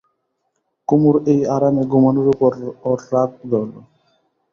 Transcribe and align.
কুমুর 0.87 1.15
এই 1.31 1.39
আরামে 1.55 1.83
ঘুমোনোর 1.91 2.27
উপর 2.33 2.51
ওর 2.83 2.99
রাগ 3.11 3.29
ধরল। 3.51 3.73